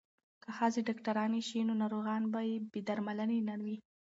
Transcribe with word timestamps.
که 0.43 0.49
ښځې 0.57 0.81
ډاکټرانې 0.87 1.41
شي 1.47 1.59
نو 1.67 1.73
ناروغان 1.81 2.23
به 2.33 2.39
بې 2.71 2.81
درملنې 2.87 3.39
نه 3.49 3.55
وي. 3.63 3.77